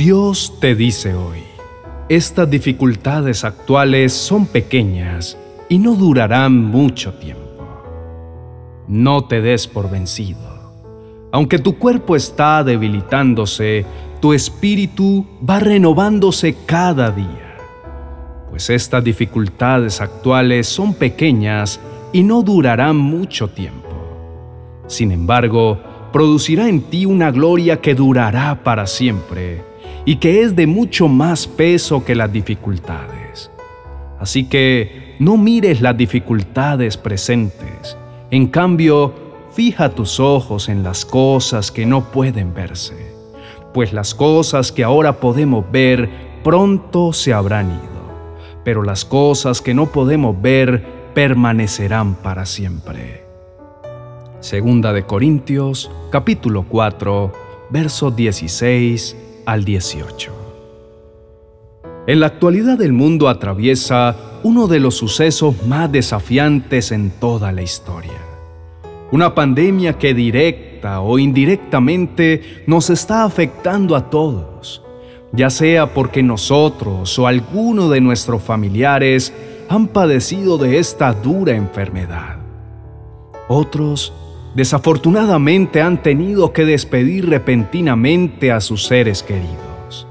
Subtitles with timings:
[0.00, 1.40] Dios te dice hoy,
[2.08, 5.36] estas dificultades actuales son pequeñas
[5.68, 7.84] y no durarán mucho tiempo.
[8.88, 10.40] No te des por vencido.
[11.32, 13.84] Aunque tu cuerpo está debilitándose,
[14.22, 17.58] tu espíritu va renovándose cada día.
[18.48, 21.78] Pues estas dificultades actuales son pequeñas
[22.10, 23.90] y no durarán mucho tiempo.
[24.86, 25.78] Sin embargo,
[26.10, 29.68] producirá en ti una gloria que durará para siempre
[30.04, 33.50] y que es de mucho más peso que las dificultades.
[34.18, 37.96] Así que no mires las dificultades presentes,
[38.30, 39.12] en cambio,
[39.52, 43.12] fija tus ojos en las cosas que no pueden verse,
[43.74, 46.08] pues las cosas que ahora podemos ver
[46.44, 53.24] pronto se habrán ido, pero las cosas que no podemos ver permanecerán para siempre.
[54.40, 57.32] Segunda de Corintios, capítulo 4,
[57.70, 60.32] versos 16 al 18.
[62.06, 67.62] En la actualidad el mundo atraviesa uno de los sucesos más desafiantes en toda la
[67.62, 68.18] historia.
[69.12, 74.82] Una pandemia que directa o indirectamente nos está afectando a todos,
[75.32, 79.32] ya sea porque nosotros o alguno de nuestros familiares
[79.68, 82.38] han padecido de esta dura enfermedad.
[83.48, 84.12] Otros
[84.54, 90.06] desafortunadamente han tenido que despedir repentinamente a sus seres queridos.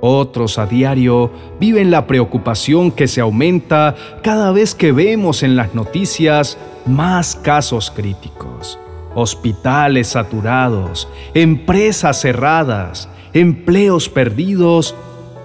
[0.00, 5.74] Otros a diario viven la preocupación que se aumenta cada vez que vemos en las
[5.74, 8.80] noticias más casos críticos,
[9.14, 14.96] hospitales saturados, empresas cerradas, empleos perdidos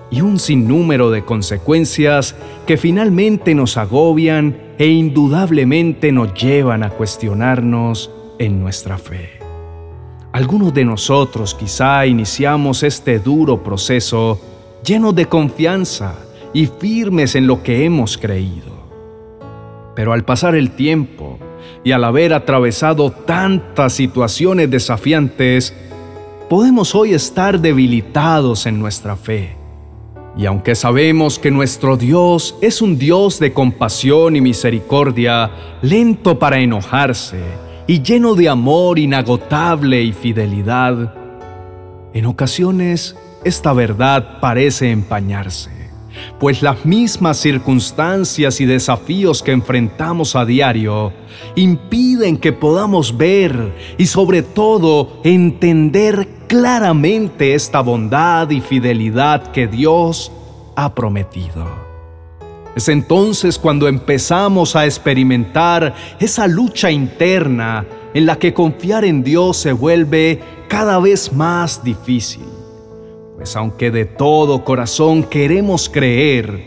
[0.09, 8.11] y un sinnúmero de consecuencias que finalmente nos agobian e indudablemente nos llevan a cuestionarnos
[8.39, 9.39] en nuestra fe.
[10.31, 14.39] Algunos de nosotros quizá iniciamos este duro proceso
[14.83, 16.15] llenos de confianza
[16.53, 18.77] y firmes en lo que hemos creído.
[19.95, 21.39] Pero al pasar el tiempo
[21.83, 25.73] y al haber atravesado tantas situaciones desafiantes,
[26.49, 29.57] podemos hoy estar debilitados en nuestra fe
[30.37, 35.49] y aunque sabemos que nuestro Dios es un Dios de compasión y misericordia,
[35.81, 37.41] lento para enojarse
[37.87, 41.15] y lleno de amor inagotable y fidelidad,
[42.13, 45.71] en ocasiones esta verdad parece empañarse,
[46.39, 51.13] pues las mismas circunstancias y desafíos que enfrentamos a diario
[51.55, 60.31] impiden que podamos ver y sobre todo entender claramente esta bondad y fidelidad que Dios
[60.75, 61.87] ha prometido.
[62.75, 69.57] Es entonces cuando empezamos a experimentar esa lucha interna en la que confiar en Dios
[69.57, 72.56] se vuelve cada vez más difícil.
[73.37, 76.59] Pues aunque de todo corazón queremos creer,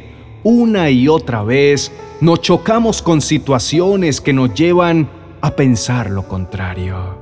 [0.44, 5.10] una y otra vez nos chocamos con situaciones que nos llevan
[5.40, 7.18] a pensar lo contrario.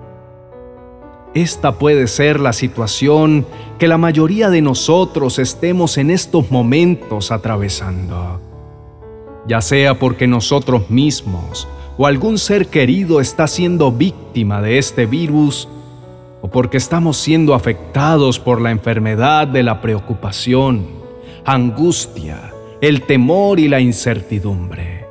[1.33, 3.47] Esta puede ser la situación
[3.79, 8.43] que la mayoría de nosotros estemos en estos momentos atravesando.
[9.47, 11.67] Ya sea porque nosotros mismos
[11.97, 15.71] o algún ser querido está siendo víctima de este virus,
[16.41, 20.87] o porque estamos siendo afectados por la enfermedad de la preocupación,
[21.45, 25.07] angustia, el temor y la incertidumbre.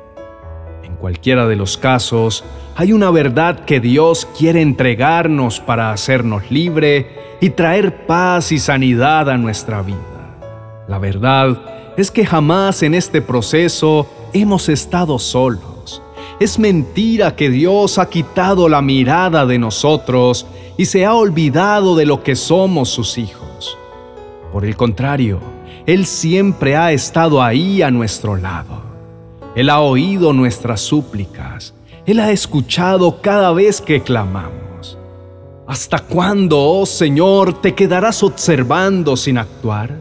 [0.82, 2.44] En cualquiera de los casos,
[2.76, 9.28] hay una verdad que Dios quiere entregarnos para hacernos libre y traer paz y sanidad
[9.28, 9.96] a nuestra vida.
[10.88, 11.60] La verdad
[11.96, 16.02] es que jamás en este proceso hemos estado solos.
[16.40, 20.46] Es mentira que Dios ha quitado la mirada de nosotros
[20.78, 23.76] y se ha olvidado de lo que somos sus hijos.
[24.50, 25.40] Por el contrario,
[25.84, 28.82] Él siempre ha estado ahí a nuestro lado.
[29.54, 31.74] Él ha oído nuestras súplicas
[32.08, 34.96] él ha escuchado cada vez que clamamos.
[35.66, 39.94] ¿Hasta cuándo, oh Señor, te quedarás observando sin actuar?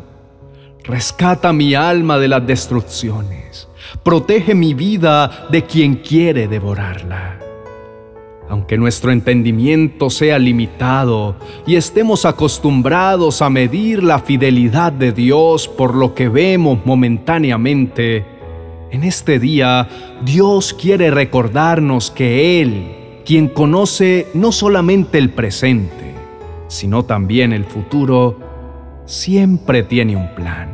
[0.86, 3.68] Rescata mi alma de las destrucciones.
[4.04, 7.40] Protege mi vida de quien quiere devorarla.
[8.50, 11.36] Aunque nuestro entendimiento sea limitado
[11.66, 18.38] y estemos acostumbrados a medir la fidelidad de Dios por lo que vemos momentáneamente,
[18.90, 19.90] en este día,
[20.24, 26.16] Dios quiere recordarnos que Él, quien conoce no solamente el presente,
[26.70, 28.40] sino también el futuro,
[29.06, 30.70] siempre tiene un plan.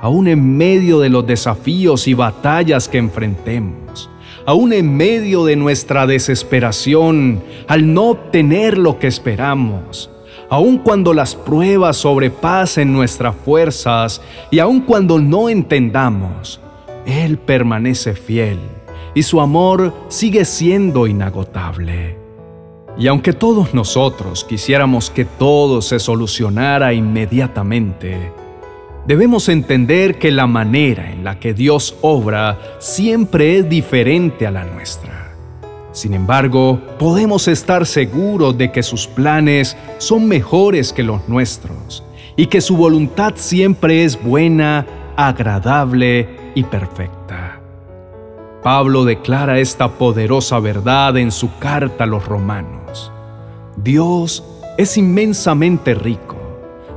[0.00, 4.10] Aún en medio de los desafíos y batallas que enfrentemos,
[4.46, 10.10] aún en medio de nuestra desesperación al no obtener lo que esperamos,
[10.50, 14.20] aun cuando las pruebas sobrepasen nuestras fuerzas
[14.50, 16.60] y aun cuando no entendamos,
[17.06, 18.58] Él permanece fiel
[19.14, 22.18] y su amor sigue siendo inagotable.
[22.96, 28.32] Y aunque todos nosotros quisiéramos que todo se solucionara inmediatamente,
[29.06, 34.64] debemos entender que la manera en la que Dios obra siempre es diferente a la
[34.64, 35.32] nuestra.
[35.92, 42.02] Sin embargo, podemos estar seguros de que sus planes son mejores que los nuestros
[42.36, 44.86] y que su voluntad siempre es buena,
[45.16, 47.60] agradable y perfecta.
[48.64, 53.12] Pablo declara esta poderosa verdad en su carta a los romanos.
[53.76, 54.42] Dios
[54.78, 56.43] es inmensamente rico.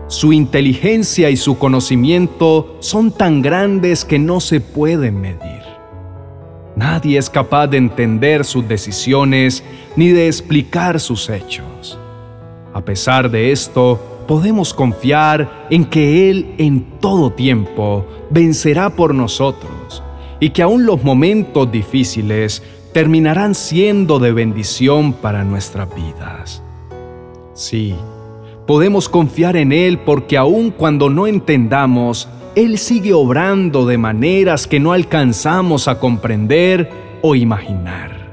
[0.07, 5.63] Su inteligencia y su conocimiento son tan grandes que no se pueden medir.
[6.77, 9.63] Nadie es capaz de entender sus decisiones
[9.97, 11.99] ni de explicar sus hechos.
[12.73, 20.03] A pesar de esto, podemos confiar en que Él en todo tiempo vencerá por nosotros
[20.39, 22.63] y que aún los momentos difíciles
[22.93, 26.63] terminarán siendo de bendición para nuestras vidas.
[27.53, 27.95] Sí,
[28.67, 34.79] podemos confiar en Él porque aun cuando no entendamos, Él sigue obrando de maneras que
[34.79, 36.91] no alcanzamos a comprender
[37.23, 38.27] o imaginar.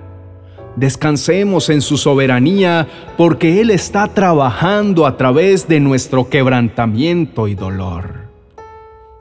[0.77, 8.25] Descansemos en su soberanía porque Él está trabajando a través de nuestro quebrantamiento y dolor.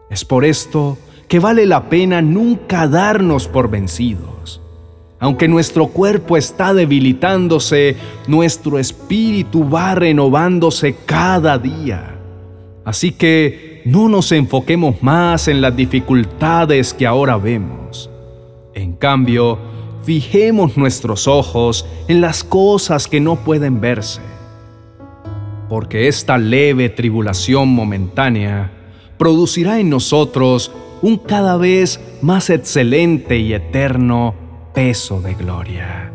[0.09, 4.61] Es por esto que vale la pena nunca darnos por vencidos.
[5.23, 7.95] Aunque nuestro cuerpo está debilitándose,
[8.27, 12.19] nuestro espíritu va renovándose cada día.
[12.83, 18.09] Así que no nos enfoquemos más en las dificultades que ahora vemos.
[18.73, 19.59] En cambio,
[20.03, 24.19] fijemos nuestros ojos en las cosas que no pueden verse.
[25.69, 28.73] Porque esta leve tribulación momentánea
[29.17, 34.42] producirá en nosotros un cada vez más excelente y eterno
[34.73, 36.11] peso de gloria.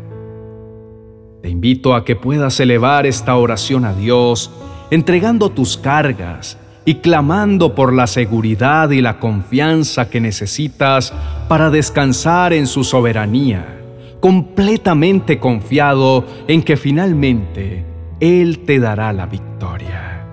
[1.41, 4.51] Te invito a que puedas elevar esta oración a Dios,
[4.91, 11.13] entregando tus cargas y clamando por la seguridad y la confianza que necesitas
[11.47, 13.81] para descansar en su soberanía,
[14.19, 17.85] completamente confiado en que finalmente
[18.19, 20.25] Él te dará la victoria.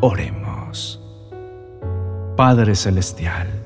[0.00, 1.00] Oremos.
[2.36, 3.59] Padre Celestial,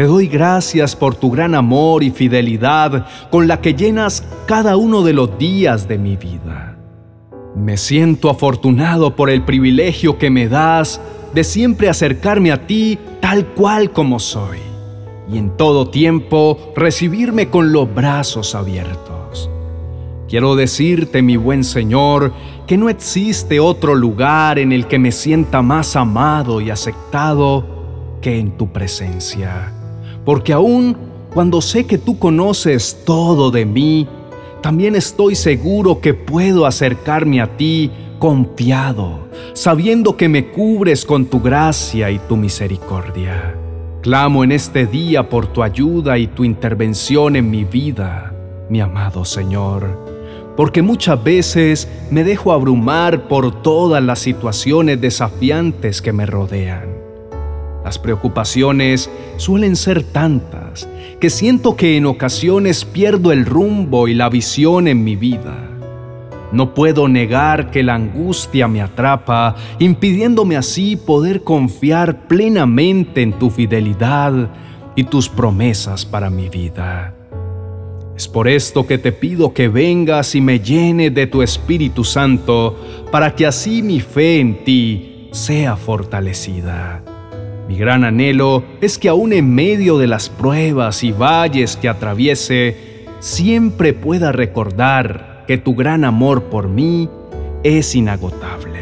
[0.00, 5.02] te doy gracias por tu gran amor y fidelidad con la que llenas cada uno
[5.02, 6.78] de los días de mi vida.
[7.54, 11.02] Me siento afortunado por el privilegio que me das
[11.34, 14.56] de siempre acercarme a ti tal cual como soy
[15.30, 19.50] y en todo tiempo recibirme con los brazos abiertos.
[20.30, 22.32] Quiero decirte, mi buen Señor,
[22.66, 27.66] que no existe otro lugar en el que me sienta más amado y aceptado
[28.22, 29.74] que en tu presencia.
[30.24, 30.96] Porque aún
[31.32, 34.08] cuando sé que tú conoces todo de mí,
[34.62, 41.40] también estoy seguro que puedo acercarme a ti confiado, sabiendo que me cubres con tu
[41.40, 43.56] gracia y tu misericordia.
[44.02, 48.34] Clamo en este día por tu ayuda y tu intervención en mi vida,
[48.68, 50.10] mi amado Señor,
[50.56, 56.88] porque muchas veces me dejo abrumar por todas las situaciones desafiantes que me rodean.
[57.84, 59.08] Las preocupaciones
[59.40, 60.86] suelen ser tantas
[61.18, 65.66] que siento que en ocasiones pierdo el rumbo y la visión en mi vida.
[66.52, 73.50] No puedo negar que la angustia me atrapa, impidiéndome así poder confiar plenamente en tu
[73.50, 74.50] fidelidad
[74.94, 77.14] y tus promesas para mi vida.
[78.16, 82.76] Es por esto que te pido que vengas y me llene de tu Espíritu Santo,
[83.10, 87.09] para que así mi fe en ti sea fortalecida.
[87.70, 93.06] Mi gran anhelo es que aún en medio de las pruebas y valles que atraviese,
[93.20, 97.08] siempre pueda recordar que tu gran amor por mí
[97.62, 98.80] es inagotable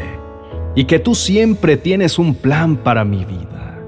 [0.73, 3.79] y que tú siempre tienes un plan para mi vida.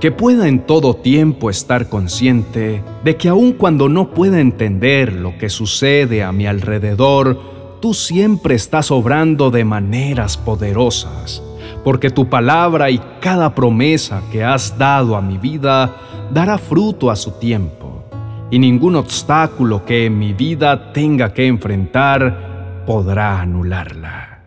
[0.00, 5.38] Que pueda en todo tiempo estar consciente de que aun cuando no pueda entender lo
[5.38, 7.38] que sucede a mi alrededor,
[7.80, 11.40] tú siempre estás obrando de maneras poderosas
[11.84, 15.96] porque tu palabra y cada promesa que has dado a mi vida
[16.32, 18.04] dará fruto a su tiempo,
[18.50, 24.40] y ningún obstáculo que en mi vida tenga que enfrentar podrá anularla.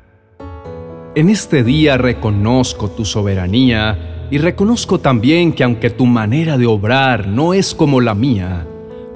[1.16, 7.28] En este día reconozco tu soberanía y reconozco también que aunque tu manera de obrar
[7.28, 8.66] no es como la mía,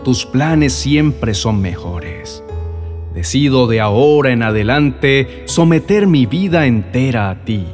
[0.04, 2.44] tus planes siempre son mejores.
[3.16, 7.66] Decido de ahora en adelante someter mi vida entera a ti.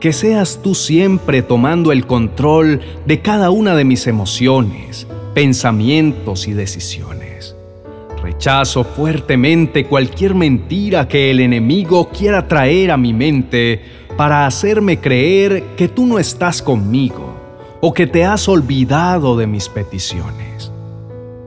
[0.00, 6.52] Que seas tú siempre tomando el control de cada una de mis emociones, pensamientos y
[6.52, 7.56] decisiones.
[8.22, 13.80] Rechazo fuertemente cualquier mentira que el enemigo quiera traer a mi mente
[14.16, 17.34] para hacerme creer que tú no estás conmigo
[17.80, 20.70] o que te has olvidado de mis peticiones.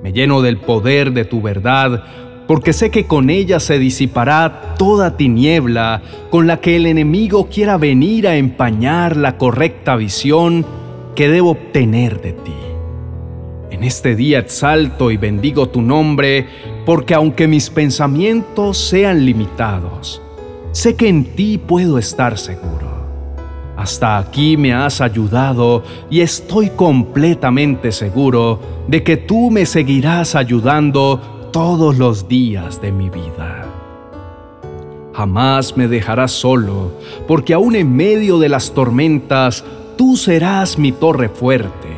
[0.03, 2.03] Me lleno del poder de tu verdad
[2.51, 7.77] porque sé que con ella se disipará toda tiniebla con la que el enemigo quiera
[7.77, 10.65] venir a empañar la correcta visión
[11.15, 12.51] que debo obtener de ti.
[13.69, 16.45] En este día exalto y bendigo tu nombre,
[16.85, 20.21] porque aunque mis pensamientos sean limitados,
[20.73, 22.91] sé que en ti puedo estar seguro.
[23.77, 31.30] Hasta aquí me has ayudado y estoy completamente seguro de que tú me seguirás ayudando
[31.51, 33.65] todos los días de mi vida.
[35.13, 36.91] Jamás me dejarás solo,
[37.27, 39.63] porque aún en medio de las tormentas,
[39.97, 41.89] tú serás mi torre fuerte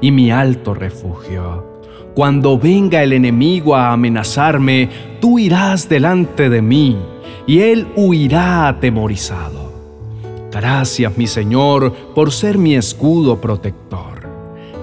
[0.00, 1.66] y mi alto refugio.
[2.14, 4.88] Cuando venga el enemigo a amenazarme,
[5.20, 6.96] tú irás delante de mí,
[7.46, 9.72] y él huirá atemorizado.
[10.50, 14.11] Gracias, mi Señor, por ser mi escudo protector.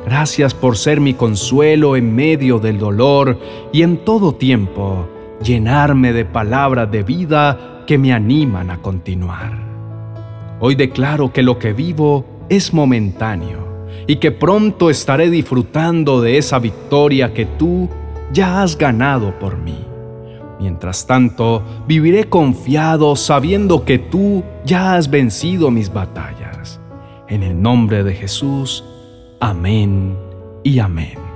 [0.10, 3.38] Gracias por ser mi consuelo en medio del dolor
[3.72, 5.08] y en todo tiempo
[5.44, 9.54] llenarme de palabras de vida que me animan a continuar.
[10.60, 16.58] Hoy declaro que lo que vivo es momentáneo y que pronto estaré disfrutando de esa
[16.58, 17.88] victoria que tú
[18.34, 19.78] ya has ganado por mí.
[20.60, 26.82] Mientras tanto, viviré confiado sabiendo que tú ya has vencido mis batallas.
[27.28, 28.84] En el nombre de Jesús,
[29.40, 30.18] amén
[30.64, 31.29] y amén.